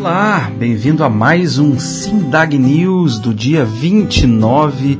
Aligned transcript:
Olá, 0.00 0.48
bem-vindo 0.56 1.02
a 1.02 1.10
mais 1.10 1.58
um 1.58 1.76
Sindag 1.76 2.56
News 2.56 3.18
do 3.18 3.34
dia 3.34 3.64
29 3.64 4.96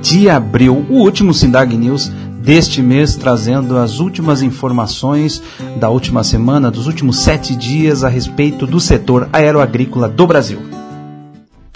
de 0.00 0.30
abril, 0.30 0.86
o 0.88 0.94
último 0.94 1.34
Sindag 1.34 1.76
News 1.76 2.10
deste 2.40 2.80
mês, 2.80 3.14
trazendo 3.14 3.76
as 3.76 4.00
últimas 4.00 4.40
informações 4.40 5.42
da 5.78 5.90
última 5.90 6.24
semana, 6.24 6.70
dos 6.70 6.86
últimos 6.86 7.18
sete 7.18 7.54
dias 7.54 8.02
a 8.02 8.08
respeito 8.08 8.66
do 8.66 8.80
setor 8.80 9.28
aeroagrícola 9.34 10.08
do 10.08 10.26
Brasil. 10.26 10.60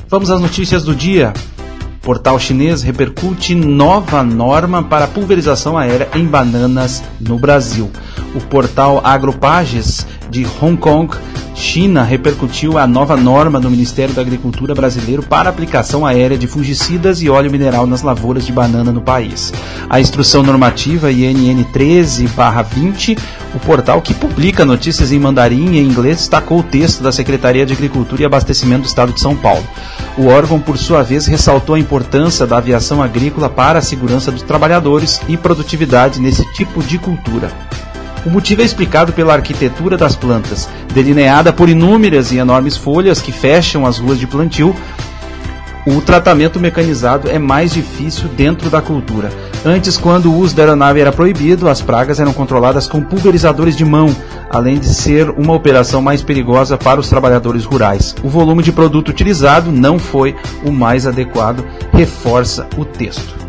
Vamos 0.09 0.31
às 0.31 0.41
notícias 0.41 0.83
do 0.83 0.95
dia. 0.95 1.35
Portal 2.01 2.39
chinês 2.39 2.81
repercute 2.83 3.55
nova 3.55 4.23
norma 4.25 4.83
para 4.83 5.07
pulverização 5.07 5.77
aérea 5.77 6.09
em 6.15 6.25
bananas 6.25 7.05
no 7.21 7.39
Brasil. 7.39 7.91
O 8.35 8.41
portal 8.41 9.03
Agropages 9.05 10.07
de 10.33 10.47
Hong 10.61 10.79
Kong 10.79 11.15
China 11.55 12.03
repercutiu 12.03 12.79
a 12.79 12.87
nova 12.87 13.17
norma 13.17 13.61
do 13.61 13.71
Ministério 13.71 14.15
da 14.15 14.23
Agricultura 14.23 14.75
brasileiro 14.75 15.23
para 15.23 15.51
aplicação 15.51 16.05
aérea 16.05 16.39
de 16.39 16.47
fungicidas 16.47 17.23
e 17.23 17.29
óleo 17.29 17.51
mineral 17.51 17.87
nas 17.87 18.03
lavouras 18.03 18.47
de 18.47 18.53
banana 18.53 18.91
no 18.91 19.03
país. 19.03 19.53
A 19.89 20.01
instrução 20.01 20.43
normativa 20.43 21.13
INN 21.13 21.63
13/20, 21.73 23.17
o 23.55 23.61
portal 23.61 24.01
que 24.01 24.15
publica 24.15 24.65
notícias 24.65 25.13
em 25.13 25.19
mandarim 25.19 25.73
e 25.73 25.79
em 25.79 25.87
inglês, 25.87 26.17
destacou 26.17 26.61
o 26.61 26.65
texto 26.65 27.03
da 27.03 27.13
Secretaria 27.13 27.67
de 27.67 27.75
Agricultura 27.75 28.23
e 28.23 28.25
Abastecimento 28.25 28.83
do 28.83 28.89
Estado 28.89 29.13
de 29.13 29.21
São 29.21 29.37
Paulo. 29.37 29.65
O 30.17 30.27
órgão, 30.27 30.59
por 30.59 30.79
sua 30.79 31.03
vez, 31.03 31.27
ressaltou 31.27 31.75
a 31.75 31.79
importância 31.79 32.47
da 32.47 32.57
aviação 32.57 33.03
agrícola 33.03 33.49
para 33.49 33.79
a 33.79 33.83
segurança 33.83 34.33
dos 34.33 34.43
trabalhadores 34.43 35.21
e 35.29 35.37
produtividade 35.37 36.19
nesse 36.19 36.51
tipo 36.55 36.83
de 36.83 36.99
cultura. 36.99 37.53
O 38.25 38.31
motivo 38.31 38.63
é 38.63 38.65
explicado 38.65 39.13
pela 39.13 39.35
arquitetura 39.35 39.97
das 39.97 40.15
plantas, 40.15 40.69
delineada 40.95 41.53
por 41.53 41.69
inúmeras 41.69 42.31
e 42.31 42.39
enormes 42.39 42.77
folhas 42.77 43.21
que 43.21 43.33
fecham 43.33 43.85
as 43.85 43.99
ruas 43.99 44.19
de 44.19 44.29
plantio. 44.29 44.75
O 45.85 46.01
tratamento 46.01 46.61
mecanizado 46.61 47.29
é 47.29 47.41
mais 47.41 47.73
difícil 47.73 48.29
dentro 48.29 48.71
da 48.71 48.81
cultura. 48.81 49.33
Antes, 49.65 49.97
quando 49.97 50.27
o 50.31 50.37
uso 50.37 50.55
da 50.55 50.63
aeronave 50.63 51.01
era 51.01 51.11
proibido, 51.11 51.69
as 51.69 51.83
pragas 51.83 52.21
eram 52.21 52.33
controladas 52.33 52.87
com 52.87 53.03
pulverizadores 53.03 53.77
de 53.77 53.85
mão, 53.85 54.15
além 54.49 54.79
de 54.79 54.87
ser 54.87 55.29
uma 55.31 55.55
operação 55.55 56.01
mais 56.01 56.23
perigosa 56.23 56.79
para 56.79 57.01
os 57.01 57.09
trabalhadores 57.09 57.65
rurais. 57.65 58.15
O 58.23 58.29
volume 58.29 58.63
de 58.63 58.71
produto 58.71 59.09
utilizado 59.09 59.73
não 59.73 59.99
foi 59.99 60.37
o 60.65 60.71
mais 60.71 61.05
adequado, 61.09 61.65
reforça 61.93 62.69
o 62.77 62.85
texto. 62.85 63.42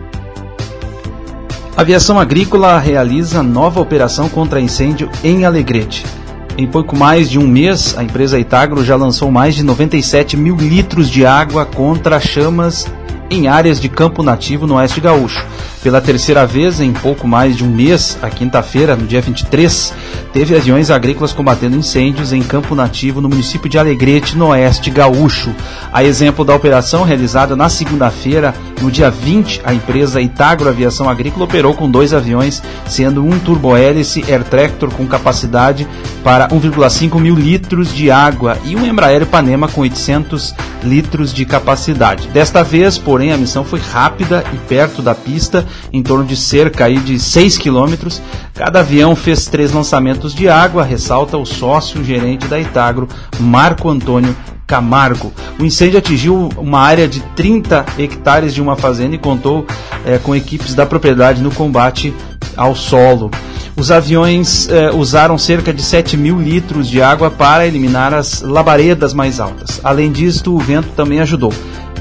Aviação 1.75 2.19
agrícola 2.19 2.77
realiza 2.77 3.41
nova 3.41 3.81
operação 3.81 4.29
contra 4.29 4.61
incêndio 4.61 5.09
em 5.23 5.43
Alegrete. 5.43 6.05
Em 6.55 6.67
pouco 6.67 6.95
mais 6.95 7.27
de 7.27 7.39
um 7.39 7.47
mês, 7.47 7.97
a 7.97 8.03
empresa 8.03 8.37
Itagro 8.37 8.85
já 8.85 8.95
lançou 8.95 9.31
mais 9.31 9.55
de 9.55 9.63
97 9.63 10.37
mil 10.37 10.55
litros 10.55 11.09
de 11.09 11.25
água 11.25 11.65
contra 11.65 12.19
chamas 12.19 12.85
em 13.27 13.47
áreas 13.47 13.81
de 13.81 13.89
campo 13.89 14.21
nativo 14.21 14.67
no 14.67 14.75
Oeste 14.75 15.01
Gaúcho. 15.01 15.43
Pela 15.83 15.99
terceira 15.99 16.45
vez 16.47 16.79
em 16.79 16.93
pouco 16.93 17.27
mais 17.27 17.57
de 17.57 17.65
um 17.65 17.67
mês, 17.67 18.17
a 18.21 18.29
quinta-feira, 18.29 18.95
no 18.95 19.05
dia 19.05 19.19
23, 19.19 19.93
teve 20.31 20.55
aviões 20.55 20.89
agrícolas 20.89 21.33
combatendo 21.33 21.75
incêndios 21.75 22.31
em 22.31 22.41
campo 22.41 22.73
nativo 22.73 23.19
no 23.19 23.27
município 23.27 23.69
de 23.69 23.77
Alegrete, 23.77 24.37
no 24.37 24.47
Oeste 24.47 24.89
Gaúcho. 24.89 25.53
A 25.91 26.01
exemplo 26.01 26.45
da 26.45 26.55
operação 26.55 27.03
realizada 27.03 27.53
na 27.53 27.67
segunda-feira, 27.67 28.55
no 28.81 28.89
dia 28.89 29.11
20, 29.11 29.59
a 29.65 29.73
empresa 29.73 30.21
Itagro 30.21 30.69
Aviação 30.69 31.09
Agrícola 31.09 31.43
operou 31.43 31.73
com 31.73 31.91
dois 31.91 32.13
aviões, 32.13 32.63
sendo 32.87 33.21
um 33.21 33.37
turbohélice 33.37 34.23
Air 34.31 34.45
Tractor 34.45 34.89
com 34.89 35.05
capacidade 35.05 35.85
para 36.23 36.47
1,5 36.47 37.19
mil 37.19 37.35
litros 37.35 37.93
de 37.93 38.09
água 38.09 38.57
e 38.63 38.73
um 38.73 38.85
Embraer 38.85 39.25
Panema 39.25 39.67
com 39.67 39.81
800 39.81 40.55
litros 40.83 41.33
de 41.33 41.45
capacidade. 41.45 42.27
Desta 42.29 42.63
vez, 42.63 42.97
porém, 42.97 43.31
a 43.31 43.37
missão 43.37 43.63
foi 43.63 43.79
rápida 43.79 44.43
e 44.53 44.57
perto 44.67 45.01
da 45.01 45.15
pista 45.15 45.65
em 45.91 46.03
torno 46.03 46.25
de 46.25 46.35
cerca 46.35 46.85
aí 46.85 46.97
de 46.99 47.19
6 47.19 47.57
quilômetros. 47.57 48.21
Cada 48.53 48.81
avião 48.81 49.15
fez 49.15 49.47
três 49.47 49.71
lançamentos 49.71 50.33
de 50.33 50.47
água, 50.47 50.83
ressalta 50.83 51.37
o 51.37 51.45
sócio 51.45 52.03
gerente 52.03 52.47
da 52.47 52.59
Itagro, 52.59 53.07
Marco 53.39 53.89
Antônio 53.89 54.35
Camargo. 54.67 55.33
O 55.59 55.65
incêndio 55.65 55.99
atingiu 55.99 56.49
uma 56.57 56.79
área 56.79 57.07
de 57.07 57.19
30 57.35 57.85
hectares 57.97 58.53
de 58.53 58.61
uma 58.61 58.75
fazenda 58.75 59.15
e 59.15 59.19
contou 59.19 59.65
é, 60.05 60.17
com 60.17 60.35
equipes 60.35 60.73
da 60.73 60.85
propriedade 60.85 61.41
no 61.41 61.51
combate 61.51 62.13
ao 62.55 62.75
solo. 62.75 63.29
Os 63.75 63.91
aviões 63.91 64.69
eh, 64.69 64.91
usaram 64.91 65.37
cerca 65.37 65.73
de 65.73 65.81
7 65.81 66.15
mil 66.15 66.39
litros 66.39 66.87
de 66.87 67.01
água 67.01 67.31
para 67.31 67.65
eliminar 67.65 68.13
as 68.13 68.41
labaredas 68.41 69.13
mais 69.13 69.39
altas. 69.39 69.81
Além 69.83 70.11
disso, 70.11 70.53
o 70.53 70.59
vento 70.59 70.89
também 70.95 71.19
ajudou 71.19 71.51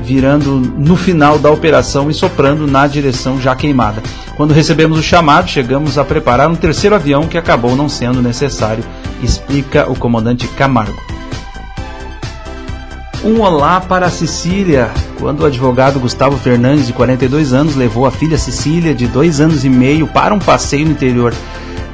virando 0.03 0.57
no 0.59 0.97
final 0.97 1.39
da 1.39 1.51
operação 1.51 2.11
e 2.11 2.15
soprando 2.15 2.67
na 2.67 2.87
direção 2.87 3.41
já 3.41 3.55
queimada. 3.55 4.03
Quando 4.37 4.53
recebemos 4.53 4.99
o 4.99 5.03
chamado, 5.03 5.49
chegamos 5.49 5.97
a 5.97 6.05
preparar 6.05 6.51
um 6.51 6.57
terceiro 6.57 6.97
avião 6.97 7.27
que 7.27 7.39
acabou 7.39 7.77
não 7.77 7.89
sendo 7.89 8.21
necessário, 8.21 8.85
explica 9.23 9.91
o 9.91 9.95
comandante 9.95 10.49
Camargo. 10.49 11.01
Um 13.25 13.41
olá 13.41 13.81
para 13.81 14.07
a 14.07 14.11
Sicília. 14.11 14.91
Quando 15.21 15.43
o 15.43 15.47
advogado 15.47 16.01
Gustavo 16.01 16.37
Fernandes, 16.37 16.89
de 16.89 16.93
42 16.93 17.53
anos, 17.53 17.77
levou 17.77 18.05
a 18.05 18.11
filha 18.11 18.37
Cecília, 18.37 18.93
de 18.93 19.07
dois 19.07 19.41
anos 19.41 19.65
e 19.65 19.69
meio, 19.69 20.09
para 20.09 20.35
um 20.35 20.41
passeio 20.41 20.85
no 20.87 20.91
interior 20.91 21.33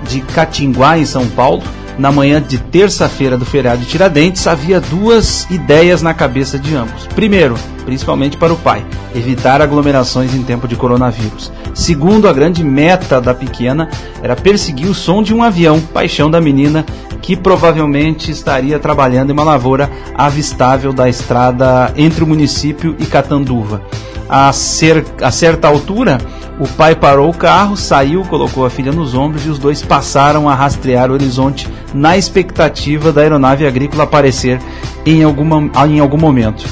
de 0.08 0.20
Catinguá, 0.20 0.98
em 0.98 1.04
São 1.04 1.26
Paulo, 1.28 1.62
na 1.98 2.12
manhã 2.12 2.40
de 2.40 2.58
terça-feira 2.58 3.36
do 3.36 3.44
feriado 3.44 3.80
de 3.80 3.86
Tiradentes, 3.86 4.46
havia 4.46 4.80
duas 4.80 5.50
ideias 5.50 6.00
na 6.00 6.14
cabeça 6.14 6.58
de 6.58 6.74
ambos. 6.74 7.06
Primeiro, 7.08 7.56
principalmente 7.84 8.36
para 8.36 8.52
o 8.52 8.56
pai, 8.56 8.86
evitar 9.14 9.60
aglomerações 9.60 10.32
em 10.32 10.42
tempo 10.42 10.68
de 10.68 10.76
coronavírus. 10.76 11.50
Segundo, 11.74 12.28
a 12.28 12.32
grande 12.32 12.62
meta 12.62 13.20
da 13.20 13.34
pequena 13.34 13.88
era 14.22 14.36
perseguir 14.36 14.88
o 14.88 14.94
som 14.94 15.22
de 15.22 15.34
um 15.34 15.42
avião, 15.42 15.80
paixão 15.80 16.30
da 16.30 16.40
menina, 16.40 16.86
que 17.20 17.36
provavelmente 17.36 18.30
estaria 18.30 18.78
trabalhando 18.78 19.30
em 19.30 19.32
uma 19.32 19.42
lavoura 19.42 19.90
avistável 20.14 20.92
da 20.92 21.08
estrada 21.08 21.92
entre 21.96 22.22
o 22.22 22.26
município 22.26 22.96
e 22.98 23.06
Catanduva. 23.06 23.82
A, 24.28 24.52
cer 24.52 25.04
a 25.22 25.30
certa 25.30 25.68
altura, 25.68 26.18
o 26.60 26.66
pai 26.68 26.94
parou 26.94 27.30
o 27.30 27.34
carro, 27.34 27.76
saiu, 27.76 28.22
colocou 28.22 28.66
a 28.66 28.70
filha 28.70 28.92
nos 28.92 29.14
ombros 29.14 29.46
e 29.46 29.48
os 29.48 29.58
dois 29.58 29.80
passaram 29.80 30.48
a 30.48 30.54
rastrear 30.54 31.10
o 31.10 31.14
horizonte 31.14 31.68
na 31.94 32.16
expectativa 32.16 33.12
da 33.12 33.22
aeronave 33.22 33.66
agrícola 33.66 34.04
aparecer 34.04 34.60
em, 35.06 35.22
alguma, 35.22 35.70
em 35.86 36.00
algum 36.00 36.18
momento. 36.18 36.66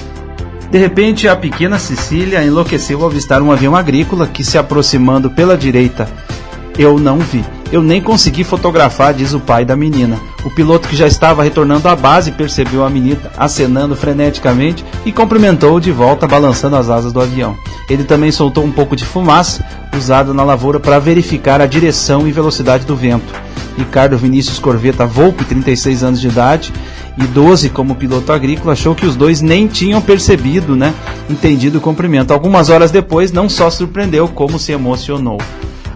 De 0.70 0.78
repente, 0.78 1.28
a 1.28 1.36
pequena 1.36 1.78
Cecília 1.78 2.44
enlouqueceu 2.44 3.00
ao 3.00 3.06
avistar 3.06 3.40
um 3.40 3.52
avião 3.52 3.76
agrícola 3.76 4.26
que 4.26 4.44
se 4.44 4.58
aproximando 4.58 5.30
pela 5.30 5.56
direita. 5.56 6.08
Eu 6.76 6.98
não 6.98 7.18
vi. 7.18 7.44
Eu 7.72 7.82
nem 7.82 8.00
consegui 8.00 8.44
fotografar, 8.44 9.12
diz 9.12 9.34
o 9.34 9.40
pai 9.40 9.64
da 9.64 9.74
menina. 9.74 10.20
O 10.44 10.50
piloto 10.50 10.88
que 10.88 10.96
já 10.96 11.06
estava 11.06 11.42
retornando 11.42 11.88
à 11.88 11.96
base 11.96 12.30
percebeu 12.30 12.84
a 12.84 12.90
menina 12.90 13.32
acenando 13.36 13.96
freneticamente 13.96 14.84
e 15.04 15.10
cumprimentou 15.10 15.80
de 15.80 15.90
volta, 15.90 16.28
balançando 16.28 16.76
as 16.76 16.88
asas 16.88 17.12
do 17.12 17.20
avião. 17.20 17.56
Ele 17.90 18.04
também 18.04 18.30
soltou 18.30 18.64
um 18.64 18.70
pouco 18.70 18.94
de 18.94 19.04
fumaça 19.04 19.64
usada 19.96 20.32
na 20.32 20.44
lavoura 20.44 20.78
para 20.78 21.00
verificar 21.00 21.60
a 21.60 21.66
direção 21.66 22.26
e 22.28 22.32
velocidade 22.32 22.86
do 22.86 22.94
vento. 22.94 23.34
Ricardo 23.76 24.16
Vinícius 24.16 24.58
Corveta 24.58 25.04
Volpe, 25.04 25.44
36 25.44 26.02
anos 26.02 26.20
de 26.20 26.28
idade, 26.28 26.72
e 27.18 27.24
12 27.24 27.70
como 27.70 27.94
piloto 27.94 28.32
agrícola, 28.32 28.72
achou 28.72 28.94
que 28.94 29.06
os 29.06 29.16
dois 29.16 29.40
nem 29.40 29.66
tinham 29.66 30.00
percebido, 30.00 30.76
né, 30.76 30.94
entendido 31.28 31.78
o 31.78 31.80
cumprimento. 31.80 32.32
Algumas 32.32 32.70
horas 32.70 32.90
depois, 32.90 33.32
não 33.32 33.48
só 33.48 33.70
surpreendeu, 33.70 34.28
como 34.28 34.58
se 34.58 34.72
emocionou. 34.72 35.38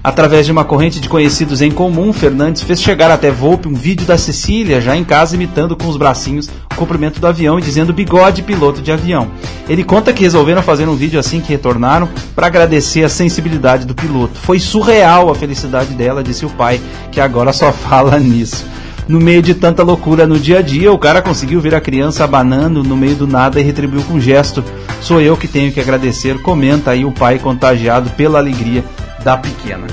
Através 0.03 0.47
de 0.47 0.53
uma 0.53 0.65
corrente 0.65 0.99
de 0.99 1.11
conhecidos 1.11 1.61
em 1.61 1.70
comum, 1.70 2.11
Fernandes 2.11 2.62
fez 2.62 2.81
chegar 2.81 3.11
até 3.11 3.31
Volpe 3.31 3.69
um 3.69 3.75
vídeo 3.75 4.06
da 4.06 4.17
Cecília, 4.17 4.81
já 4.81 4.97
em 4.97 5.05
casa, 5.05 5.35
imitando 5.35 5.76
com 5.76 5.87
os 5.88 5.99
bracinhos 5.99 6.49
o 6.73 6.75
comprimento 6.75 7.20
do 7.20 7.26
avião 7.26 7.58
e 7.58 7.62
dizendo 7.62 7.93
bigode 7.93 8.43
piloto 8.43 8.81
de 8.81 8.91
avião. 8.91 9.31
Ele 9.69 9.85
conta 9.85 10.14
que 10.14 10.23
resolveram 10.23 10.62
fazer 10.62 10.88
um 10.88 10.97
vídeo 10.97 11.20
assim 11.20 11.38
que 11.38 11.50
retornaram 11.50 12.08
para 12.35 12.47
agradecer 12.47 13.05
a 13.05 13.11
sensibilidade 13.11 13.85
do 13.85 13.94
piloto. 13.94 14.38
Foi 14.41 14.58
surreal 14.58 15.31
a 15.31 15.35
felicidade 15.35 15.93
dela, 15.93 16.25
disse 16.25 16.47
o 16.47 16.50
pai, 16.50 16.81
que 17.12 17.20
agora 17.20 17.52
só 17.52 17.70
fala 17.70 18.19
nisso. 18.19 18.64
No 19.06 19.20
meio 19.20 19.43
de 19.43 19.55
tanta 19.55 19.82
loucura 19.82 20.26
no 20.26 20.38
dia 20.38 20.61
a 20.61 20.62
dia, 20.62 20.91
o 20.91 20.99
cara 20.99 21.20
conseguiu 21.20 21.61
ver 21.61 21.75
a 21.75 21.81
criança 21.81 22.25
abanando 22.25 22.82
no 22.82 22.97
meio 22.97 23.17
do 23.17 23.26
nada 23.26 23.61
e 23.61 23.62
retribuiu 23.62 24.02
com 24.05 24.14
um 24.14 24.20
gesto. 24.20 24.64
Sou 25.02 25.20
eu 25.20 25.37
que 25.37 25.49
tenho 25.49 25.73
que 25.73 25.81
agradecer, 25.81 26.41
comenta 26.41 26.93
aí 26.93 27.05
o 27.05 27.12
pai 27.12 27.38
contagiado 27.38 28.08
pela 28.11 28.38
alegria 28.38 28.82
da 29.22 29.37
pequena. 29.37 29.87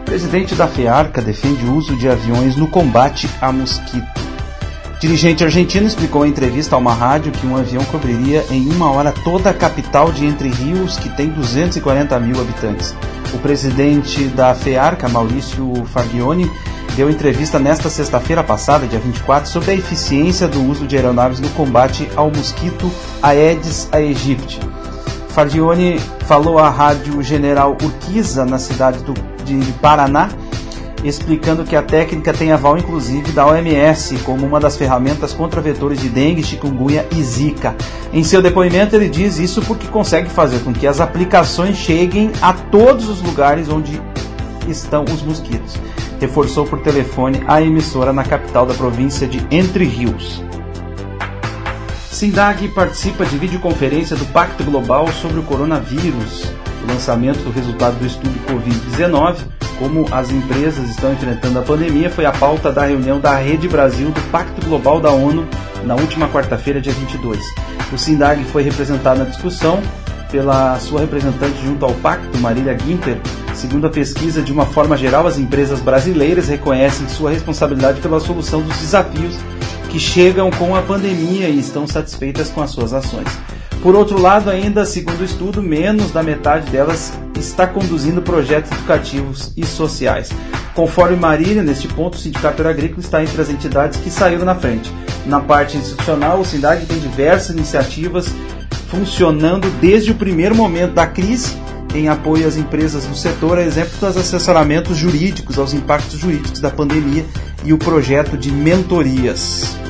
O 0.00 0.04
presidente 0.04 0.54
da 0.54 0.68
FEARCA 0.68 1.20
defende 1.20 1.64
o 1.64 1.74
uso 1.74 1.96
de 1.96 2.08
aviões 2.08 2.56
no 2.56 2.68
combate 2.68 3.28
a 3.40 3.50
mosquito. 3.50 4.06
O 4.96 4.98
dirigente 5.00 5.44
argentino 5.44 5.86
explicou 5.86 6.24
em 6.24 6.30
entrevista 6.30 6.74
a 6.74 6.78
uma 6.78 6.94
rádio 6.94 7.32
que 7.32 7.46
um 7.46 7.56
avião 7.56 7.84
cobriria 7.86 8.44
em 8.50 8.68
uma 8.68 8.90
hora 8.90 9.12
toda 9.12 9.50
a 9.50 9.54
capital 9.54 10.10
de 10.10 10.24
Entre 10.24 10.48
Rios, 10.48 10.96
que 10.96 11.08
tem 11.10 11.28
240 11.28 12.18
mil 12.20 12.40
habitantes. 12.40 12.94
O 13.34 13.38
presidente 13.38 14.24
da 14.28 14.54
FEARCA, 14.54 15.08
Maurício 15.08 15.84
Fagioni, 15.86 16.50
deu 16.94 17.10
entrevista 17.10 17.58
nesta 17.58 17.90
sexta-feira 17.90 18.42
passada, 18.42 18.86
dia 18.86 18.98
24, 18.98 19.50
sobre 19.50 19.72
a 19.72 19.74
eficiência 19.74 20.48
do 20.48 20.62
uso 20.62 20.86
de 20.86 20.96
aeronaves 20.96 21.40
no 21.40 21.48
combate 21.50 22.08
ao 22.16 22.30
mosquito 22.30 22.90
Aedes 23.22 23.88
aegypti. 23.92 24.75
Fardione 25.36 25.98
falou 26.26 26.58
à 26.58 26.70
rádio 26.70 27.22
General 27.22 27.76
Urquiza, 27.82 28.46
na 28.46 28.58
cidade 28.58 29.04
do, 29.04 29.12
de 29.44 29.70
Paraná, 29.82 30.30
explicando 31.04 31.62
que 31.62 31.76
a 31.76 31.82
técnica 31.82 32.32
tem 32.32 32.52
aval 32.52 32.78
inclusive 32.78 33.32
da 33.32 33.46
OMS 33.46 34.16
como 34.24 34.46
uma 34.46 34.58
das 34.58 34.78
ferramentas 34.78 35.34
contra 35.34 35.60
vetores 35.60 36.00
de 36.00 36.08
dengue, 36.08 36.42
chikungunya 36.42 37.04
e 37.14 37.22
zika. 37.22 37.76
Em 38.14 38.24
seu 38.24 38.40
depoimento 38.40 38.96
ele 38.96 39.10
diz 39.10 39.38
isso 39.38 39.60
porque 39.60 39.86
consegue 39.88 40.30
fazer 40.30 40.60
com 40.60 40.72
que 40.72 40.86
as 40.86 41.02
aplicações 41.02 41.76
cheguem 41.76 42.32
a 42.40 42.54
todos 42.54 43.06
os 43.10 43.20
lugares 43.20 43.68
onde 43.68 44.00
estão 44.66 45.04
os 45.04 45.20
mosquitos. 45.20 45.74
Reforçou 46.18 46.64
por 46.64 46.80
telefone 46.80 47.42
a 47.46 47.60
emissora 47.60 48.10
na 48.10 48.24
capital 48.24 48.64
da 48.64 48.72
província 48.72 49.26
de 49.26 49.46
Entre 49.50 49.84
Rios. 49.84 50.42
Sindag 52.16 52.66
participa 52.68 53.26
de 53.26 53.36
videoconferência 53.36 54.16
do 54.16 54.24
Pacto 54.32 54.64
Global 54.64 55.06
sobre 55.20 55.38
o 55.38 55.42
coronavírus. 55.42 56.50
O 56.82 56.90
lançamento 56.90 57.40
do 57.40 57.50
resultado 57.50 57.98
do 57.98 58.06
estudo 58.06 58.32
Covid-19, 58.46 59.40
como 59.78 60.06
as 60.10 60.30
empresas 60.30 60.88
estão 60.88 61.12
enfrentando 61.12 61.58
a 61.58 61.62
pandemia, 61.62 62.08
foi 62.08 62.24
a 62.24 62.32
pauta 62.32 62.72
da 62.72 62.86
reunião 62.86 63.20
da 63.20 63.36
Rede 63.36 63.68
Brasil 63.68 64.10
do 64.10 64.30
Pacto 64.30 64.64
Global 64.64 64.98
da 64.98 65.10
ONU 65.10 65.46
na 65.84 65.94
última 65.94 66.26
quarta-feira, 66.26 66.80
dia 66.80 66.94
22. 66.94 67.38
O 67.92 67.98
Sindag 67.98 68.42
foi 68.44 68.62
representado 68.62 69.18
na 69.18 69.26
discussão 69.26 69.82
pela 70.30 70.78
sua 70.78 71.00
representante 71.00 71.62
junto 71.62 71.84
ao 71.84 71.92
Pacto, 71.96 72.38
Marília 72.38 72.72
Guinter. 72.72 73.18
Segundo 73.52 73.88
a 73.88 73.90
pesquisa, 73.90 74.40
de 74.40 74.52
uma 74.52 74.64
forma 74.64 74.96
geral, 74.96 75.26
as 75.26 75.36
empresas 75.36 75.80
brasileiras 75.80 76.48
reconhecem 76.48 77.06
sua 77.10 77.30
responsabilidade 77.30 78.00
pela 78.00 78.20
solução 78.20 78.62
dos 78.62 78.78
desafios 78.78 79.36
que 79.96 80.00
chegam 80.00 80.50
com 80.50 80.76
a 80.76 80.82
pandemia 80.82 81.48
e 81.48 81.58
estão 81.58 81.86
satisfeitas 81.86 82.50
com 82.50 82.60
as 82.60 82.70
suas 82.70 82.92
ações. 82.92 83.28
Por 83.82 83.94
outro 83.94 84.20
lado, 84.20 84.50
ainda 84.50 84.84
segundo 84.84 85.20
o 85.20 85.24
estudo, 85.24 85.62
menos 85.62 86.10
da 86.10 86.22
metade 86.22 86.70
delas 86.70 87.14
está 87.34 87.66
conduzindo 87.66 88.20
projetos 88.20 88.70
educativos 88.72 89.54
e 89.56 89.64
sociais. 89.64 90.28
Conforme 90.74 91.16
Marília, 91.16 91.62
neste 91.62 91.88
ponto, 91.88 92.12
o 92.12 92.18
Sindicato 92.18 92.68
Agrícola 92.68 93.00
está 93.00 93.22
entre 93.22 93.40
as 93.40 93.48
entidades 93.48 93.98
que 93.98 94.10
saíram 94.10 94.44
na 94.44 94.54
frente. 94.54 94.92
Na 95.24 95.40
parte 95.40 95.78
institucional, 95.78 96.40
o 96.40 96.44
SINDAG 96.44 96.84
tem 96.84 96.98
diversas 96.98 97.56
iniciativas 97.56 98.28
funcionando 98.88 99.70
desde 99.80 100.10
o 100.10 100.14
primeiro 100.14 100.54
momento 100.54 100.92
da 100.92 101.06
crise 101.06 101.56
em 101.94 102.10
apoio 102.10 102.46
às 102.46 102.58
empresas 102.58 103.06
do 103.06 103.16
setor, 103.16 103.56
a 103.56 103.62
exemplo 103.62 103.92
dos 103.98 104.14
assessoramentos 104.14 104.98
jurídicos 104.98 105.58
aos 105.58 105.72
impactos 105.72 106.18
jurídicos 106.20 106.60
da 106.60 106.68
pandemia 106.68 107.24
e 107.64 107.72
o 107.72 107.78
projeto 107.78 108.36
de 108.36 108.52
mentorias. 108.52 109.85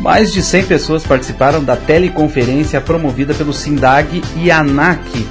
Mais 0.00 0.32
de 0.32 0.42
100 0.42 0.64
pessoas 0.64 1.02
participaram 1.02 1.62
da 1.62 1.76
teleconferência 1.76 2.80
promovida 2.80 3.34
pelo 3.34 3.52
SINDAG 3.52 4.22
e 4.34 4.50
ANAC. 4.50 5.26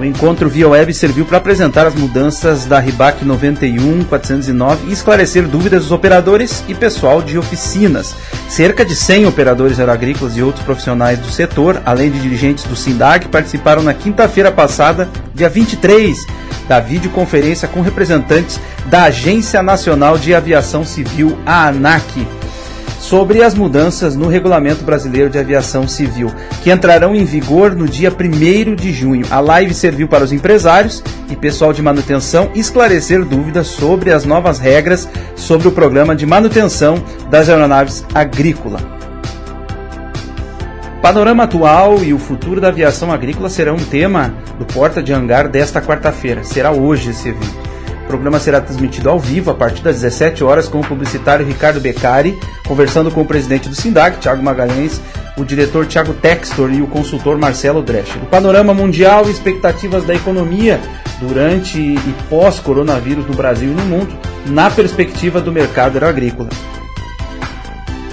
O 0.00 0.04
encontro 0.04 0.48
via 0.48 0.68
web 0.68 0.92
serviu 0.92 1.24
para 1.24 1.38
apresentar 1.38 1.86
as 1.86 1.94
mudanças 1.94 2.64
da 2.64 2.80
RIBAC 2.80 3.24
91 3.24 4.02
409 4.04 4.88
e 4.88 4.92
esclarecer 4.92 5.46
dúvidas 5.46 5.82
dos 5.82 5.92
operadores 5.92 6.64
e 6.66 6.74
pessoal 6.74 7.22
de 7.22 7.38
oficinas. 7.38 8.16
Cerca 8.48 8.84
de 8.84 8.96
100 8.96 9.26
operadores 9.26 9.78
aeroagrícolas 9.78 10.36
e 10.36 10.42
outros 10.42 10.64
profissionais 10.64 11.18
do 11.18 11.30
setor, 11.30 11.80
além 11.86 12.10
de 12.10 12.18
dirigentes 12.18 12.64
do 12.64 12.74
SINDAG, 12.74 13.28
participaram 13.28 13.82
na 13.82 13.94
quinta-feira 13.94 14.50
passada, 14.50 15.08
dia 15.34 15.48
23, 15.48 16.26
da 16.66 16.80
videoconferência 16.80 17.68
com 17.68 17.80
representantes 17.80 18.58
da 18.86 19.04
Agência 19.04 19.62
Nacional 19.62 20.18
de 20.18 20.34
Aviação 20.34 20.84
Civil, 20.84 21.38
a 21.46 21.68
ANAC 21.68 22.26
sobre 23.10 23.42
as 23.42 23.56
mudanças 23.56 24.14
no 24.14 24.28
Regulamento 24.28 24.84
Brasileiro 24.84 25.28
de 25.28 25.36
Aviação 25.36 25.88
Civil, 25.88 26.30
que 26.62 26.70
entrarão 26.70 27.12
em 27.12 27.24
vigor 27.24 27.74
no 27.74 27.88
dia 27.88 28.08
1 28.08 28.76
de 28.76 28.92
junho. 28.92 29.26
A 29.32 29.40
live 29.40 29.74
serviu 29.74 30.06
para 30.06 30.22
os 30.22 30.32
empresários 30.32 31.02
e 31.28 31.34
pessoal 31.34 31.72
de 31.72 31.82
manutenção 31.82 32.52
esclarecer 32.54 33.24
dúvidas 33.24 33.66
sobre 33.66 34.12
as 34.12 34.24
novas 34.24 34.60
regras 34.60 35.08
sobre 35.34 35.66
o 35.66 35.72
programa 35.72 36.14
de 36.14 36.24
manutenção 36.24 37.02
das 37.28 37.48
aeronaves 37.48 38.06
agrícolas. 38.14 38.80
Panorama 41.02 41.42
atual 41.42 42.04
e 42.04 42.14
o 42.14 42.18
futuro 42.18 42.60
da 42.60 42.68
aviação 42.68 43.10
agrícola 43.10 43.50
serão 43.50 43.74
um 43.74 43.84
tema 43.84 44.32
do 44.56 44.64
Porta 44.64 45.02
de 45.02 45.12
Hangar 45.12 45.48
desta 45.48 45.82
quarta-feira. 45.82 46.44
Será 46.44 46.70
hoje 46.70 47.10
esse 47.10 47.30
evento. 47.30 47.70
Programa 48.10 48.40
será 48.40 48.60
transmitido 48.60 49.08
ao 49.08 49.20
vivo 49.20 49.52
a 49.52 49.54
partir 49.54 49.82
das 49.82 50.00
17 50.00 50.42
horas 50.42 50.66
com 50.66 50.80
o 50.80 50.84
publicitário 50.84 51.46
Ricardo 51.46 51.80
Beccari, 51.80 52.36
conversando 52.66 53.08
com 53.08 53.20
o 53.20 53.24
presidente 53.24 53.68
do 53.68 53.74
SINDAC, 53.76 54.18
Tiago 54.18 54.42
Magalhães, 54.42 55.00
o 55.36 55.44
diretor 55.44 55.86
Tiago 55.86 56.12
Textor 56.14 56.72
e 56.72 56.82
o 56.82 56.88
consultor 56.88 57.38
Marcelo 57.38 57.84
Drescher. 57.84 58.20
O 58.20 58.26
panorama 58.26 58.74
mundial 58.74 59.28
e 59.28 59.30
expectativas 59.30 60.02
da 60.02 60.12
economia 60.12 60.80
durante 61.20 61.78
e 61.78 62.14
pós-coronavírus 62.28 63.24
no 63.28 63.34
Brasil 63.34 63.70
e 63.70 63.74
no 63.74 63.84
mundo, 63.84 64.18
na 64.44 64.68
perspectiva 64.68 65.40
do 65.40 65.52
mercado 65.52 66.04
agrícola. 66.04 66.48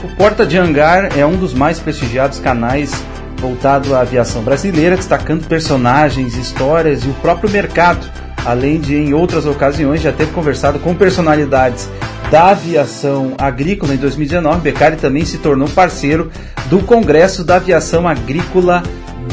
O 0.03 0.15
Porta 0.15 0.45
de 0.45 0.59
Hangar 0.59 1.17
é 1.17 1.25
um 1.25 1.37
dos 1.37 1.55
mais 1.55 1.79
prestigiados 1.79 2.37
canais 2.37 2.91
voltado 3.37 3.95
à 3.95 4.01
aviação 4.01 4.43
brasileira, 4.43 4.95
destacando 4.95 5.47
personagens, 5.47 6.35
histórias 6.35 7.03
e 7.03 7.07
o 7.07 7.13
próprio 7.15 7.49
mercado 7.49 8.26
além 8.47 8.79
de 8.79 8.95
em 8.95 9.13
outras 9.13 9.45
ocasiões 9.45 10.01
já 10.01 10.13
ter 10.13 10.27
conversado 10.29 10.79
com 10.79 10.95
personalidades 10.95 11.89
da 12.31 12.51
aviação 12.51 13.33
agrícola 13.37 13.93
em 13.93 13.97
2019, 13.97 14.61
Beccari 14.61 14.95
também 14.95 15.25
se 15.25 15.37
tornou 15.37 15.67
parceiro 15.67 16.31
do 16.69 16.79
Congresso 16.79 17.43
da 17.43 17.57
Aviação 17.57 18.07
Agrícola 18.07 18.81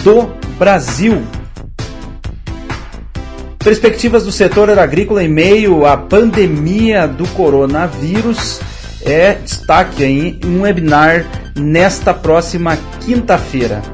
do 0.02 0.34
Brasil. 0.58 1.22
Perspectivas 3.60 4.24
do 4.24 4.32
setor 4.32 4.68
agrícola 4.76 5.22
em 5.22 5.28
meio 5.28 5.86
à 5.86 5.96
pandemia 5.96 7.06
do 7.06 7.26
coronavírus 7.28 8.60
é 9.02 9.34
destaque 9.34 10.02
em 10.04 10.40
um 10.44 10.62
webinar 10.62 11.24
nesta 11.56 12.12
próxima 12.12 12.76
quinta-feira. 13.00 13.93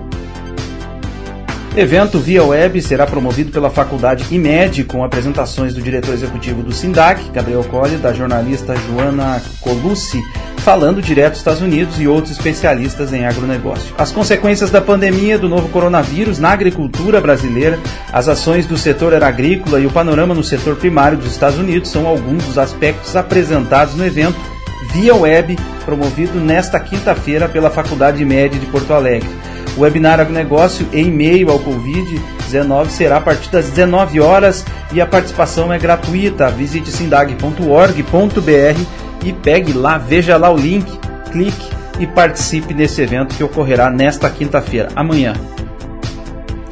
Evento 1.77 2.19
via 2.19 2.43
web 2.43 2.83
será 2.83 3.07
promovido 3.07 3.53
pela 3.53 3.71
Faculdade 3.71 4.27
IMED 4.29 4.83
com 4.85 5.05
apresentações 5.05 5.73
do 5.73 5.81
diretor 5.81 6.13
executivo 6.13 6.65
do 6.65 6.73
SINDAC, 6.73 7.31
Gabriel 7.31 7.63
Colli, 7.63 7.97
da 7.97 8.13
jornalista 8.13 8.75
Joana 8.75 9.41
Colucci, 9.61 10.21
falando 10.59 11.01
direto 11.01 11.31
dos 11.31 11.39
Estados 11.39 11.63
Unidos 11.63 12.01
e 12.01 12.09
outros 12.09 12.33
especialistas 12.33 13.13
em 13.13 13.25
agronegócio. 13.25 13.95
As 13.97 14.11
consequências 14.11 14.69
da 14.69 14.81
pandemia 14.81 15.39
do 15.39 15.49
novo 15.49 15.69
coronavírus 15.69 16.41
na 16.41 16.51
agricultura 16.51 17.21
brasileira, 17.21 17.79
as 18.13 18.29
ações 18.29 18.67
do 18.67 18.77
setor 18.77 19.15
agrícola 19.23 19.79
e 19.79 19.87
o 19.87 19.93
panorama 19.93 20.35
no 20.35 20.43
setor 20.43 20.75
primário 20.75 21.19
dos 21.19 21.31
Estados 21.31 21.59
Unidos 21.59 21.89
são 21.89 22.05
alguns 22.05 22.45
dos 22.45 22.59
aspectos 22.59 23.15
apresentados 23.15 23.95
no 23.95 24.05
evento 24.05 24.39
via 24.93 25.15
web 25.15 25.57
promovido 25.85 26.41
nesta 26.41 26.81
quinta-feira 26.81 27.49
pela 27.49 27.71
Faculdade 27.71 28.23
IMED 28.23 28.59
de 28.59 28.67
Porto 28.67 28.93
Alegre. 28.93 29.29
O 29.77 29.83
webinar 29.83 30.21
Agronegócio 30.21 30.87
em 30.93 31.11
meio 31.11 31.51
ao 31.51 31.61
Covid-19 31.61 32.89
será 32.89 33.17
a 33.19 33.21
partir 33.21 33.51
das 33.51 33.71
19 33.71 34.21
horas 34.21 34.65
e 34.93 35.01
a 35.01 35.07
participação 35.07 35.73
é 35.73 35.79
gratuita. 35.79 36.51
Visite 36.51 36.91
sindag.org.br 36.91 38.81
e 39.25 39.33
pegue 39.33 39.73
lá, 39.73 39.99
veja 39.99 40.37
lá 40.37 40.51
o 40.51 40.57
link, 40.57 40.87
clique 41.31 41.71
e 41.99 42.07
participe 42.07 42.75
nesse 42.75 43.03
evento 43.03 43.35
que 43.35 43.45
ocorrerá 43.45 43.91
nesta 43.91 44.29
quinta-feira, 44.29 44.89
amanhã. 44.97 45.35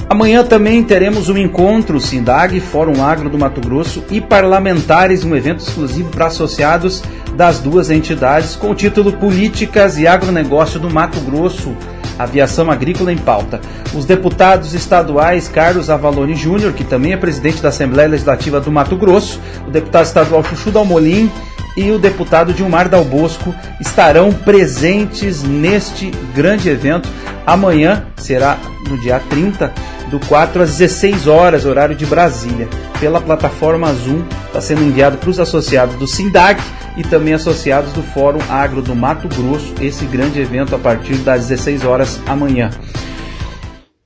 Amanhã 0.09 0.43
também 0.43 0.83
teremos 0.83 1.29
um 1.29 1.37
encontro 1.37 2.01
Sindag, 2.01 2.59
Fórum 2.61 3.05
Agro 3.05 3.29
do 3.29 3.37
Mato 3.37 3.61
Grosso 3.61 4.03
e 4.11 4.23
parlamentares, 4.23 5.23
um 5.23 5.37
evento 5.37 5.61
exclusivo 5.61 6.09
para 6.11 6.27
associados 6.27 7.03
das 7.37 7.59
duas 7.59 7.91
entidades 7.91 8.57
com 8.57 8.71
o 8.71 8.75
título 8.75 9.13
Políticas 9.13 9.99
e 9.99 10.07
Agronegócio 10.07 10.81
do 10.81 10.89
Mato 10.89 11.21
Grosso 11.21 11.77
Aviação 12.19 12.71
Agrícola 12.71 13.13
em 13.13 13.19
Pauta. 13.19 13.61
Os 13.95 14.05
deputados 14.05 14.75
estaduais 14.75 15.49
Carlos 15.49 15.89
Avalone 15.89 16.35
Júnior, 16.35 16.73
que 16.73 16.85
também 16.85 17.13
é 17.13 17.17
presidente 17.17 17.63
da 17.63 17.69
Assembleia 17.69 18.09
Legislativa 18.09 18.61
do 18.61 18.73
Mato 18.73 18.97
Grosso, 18.97 19.41
o 19.67 19.71
deputado 19.71 20.05
estadual 20.05 20.43
Chuchu 20.45 20.71
Dalmolin 20.71 21.31
e 21.77 21.91
o 21.93 21.99
deputado 21.99 22.53
Dilmar 22.53 22.89
Dal 22.89 23.05
Bosco 23.05 23.55
estarão 23.81 24.33
presentes 24.33 25.43
neste 25.43 26.11
grande 26.35 26.69
evento. 26.69 27.09
Amanhã 27.47 28.07
será 28.17 28.59
no 28.89 28.99
dia 29.01 29.21
30 29.31 29.73
do 30.09 30.19
4 30.21 30.63
às 30.63 30.77
16 30.77 31.27
horas, 31.27 31.65
horário 31.65 31.95
de 31.95 32.07
Brasília, 32.07 32.69
pela 32.99 33.21
plataforma 33.21 33.93
Zoom. 33.95 34.25
Está 34.47 34.61
sendo 34.61 34.83
enviado 34.83 35.19
para 35.19 35.31
os 35.31 35.39
associados 35.39 35.95
do 35.97 36.07
SINDAC 36.07 36.61
e 36.97 37.03
também 37.03 37.35
associados 37.35 37.93
do 37.93 38.03
Fórum 38.03 38.41
Agro 38.49 38.83
do 38.83 38.95
Mato 38.95 39.29
Grosso, 39.29 39.75
esse 39.81 40.05
grande 40.07 40.41
evento 40.41 40.75
a 40.75 40.79
partir 40.79 41.15
das 41.19 41.47
16 41.47 41.85
horas 41.85 42.21
amanhã. 42.27 42.71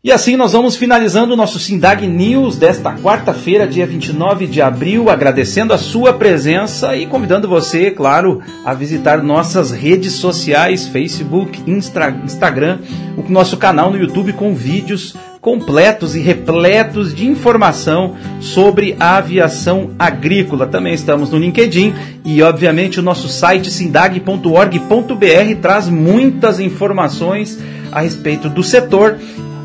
E 0.05 0.11
assim 0.11 0.35
nós 0.35 0.53
vamos 0.53 0.75
finalizando 0.75 1.33
o 1.33 1.37
nosso 1.37 1.61
Sindag 1.61 2.05
News 2.09 2.57
desta 2.57 2.93
quarta-feira, 2.93 3.69
dia 3.69 3.87
29 3.87 4.49
de 4.49 4.61
abril, 4.61 5.09
agradecendo 5.09 5.73
a 5.73 5.79
sua 5.79 6.13
presença 6.13 6.97
e 6.97 7.07
convidando 7.07 7.47
você, 7.47 7.89
claro, 7.89 8.43
a 8.65 8.75
visitar 8.75 9.23
nossas 9.23 9.71
redes 9.71 10.15
sociais, 10.15 10.89
Facebook, 10.89 11.63
Insta 11.71 12.11
Instagram, 12.25 12.81
o 13.17 13.31
nosso 13.31 13.57
canal 13.57 13.93
no 13.93 13.97
YouTube 13.97 14.33
com 14.33 14.53
vídeos 14.53 15.15
completos 15.43 16.15
e 16.15 16.21
repletos 16.21 17.13
de 17.13 17.27
informação 17.27 18.15
sobre 18.41 18.97
a 19.01 19.17
aviação 19.17 19.91
agrícola. 19.99 20.69
Também 20.69 20.95
estamos 20.95 21.31
no 21.31 21.39
LinkedIn 21.39 21.93
e, 22.25 22.41
obviamente, 22.45 23.01
o 23.01 23.03
nosso 23.03 23.29
site 23.29 23.69
sindag.org.br 23.69 25.61
traz 25.61 25.89
muitas 25.89 26.61
informações 26.61 27.59
a 27.91 28.03
respeito 28.03 28.49
do 28.49 28.63
setor 28.63 29.19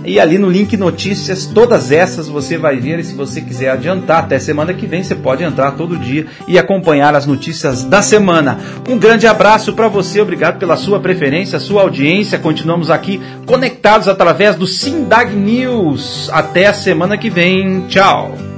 e 0.07 0.21
ali 0.21 0.37
no 0.37 0.49
link 0.49 0.77
notícias, 0.77 1.45
todas 1.45 1.91
essas 1.91 2.29
você 2.29 2.57
vai 2.57 2.77
ver. 2.77 2.99
E 2.99 3.03
se 3.03 3.13
você 3.13 3.41
quiser 3.41 3.71
adiantar 3.71 4.23
até 4.23 4.39
semana 4.39 4.73
que 4.73 4.87
vem, 4.87 5.03
você 5.03 5.13
pode 5.13 5.43
entrar 5.43 5.71
todo 5.71 5.97
dia 5.97 6.25
e 6.47 6.57
acompanhar 6.57 7.13
as 7.13 7.25
notícias 7.25 7.83
da 7.83 8.01
semana. 8.01 8.57
Um 8.87 8.97
grande 8.97 9.27
abraço 9.27 9.73
para 9.73 9.89
você, 9.89 10.21
obrigado 10.21 10.57
pela 10.57 10.77
sua 10.77 11.01
preferência, 11.01 11.59
sua 11.59 11.81
audiência. 11.81 12.39
Continuamos 12.39 12.89
aqui 12.89 13.21
conectados 13.45 14.07
através 14.07 14.55
do 14.55 14.65
Sindag 14.65 15.35
News. 15.35 16.29
Até 16.31 16.67
a 16.67 16.73
semana 16.73 17.17
que 17.17 17.29
vem. 17.29 17.85
Tchau. 17.87 18.56